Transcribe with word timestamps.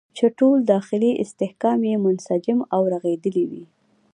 چې 0.17 0.25
ټول 0.39 0.57
داخلي 0.73 1.11
استحکام 1.23 1.79
یې 1.89 1.95
منسجم 2.05 2.59
او 2.75 2.81
رغېدلی 2.93 3.45
وي. 3.51 3.63